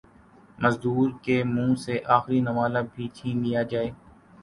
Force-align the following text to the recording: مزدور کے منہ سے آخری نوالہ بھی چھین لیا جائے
مزدور 0.59 1.09
کے 1.23 1.37
منہ 1.45 1.75
سے 1.83 1.99
آخری 2.17 2.39
نوالہ 2.41 2.79
بھی 2.93 3.07
چھین 3.15 3.43
لیا 3.43 3.61
جائے 3.71 3.89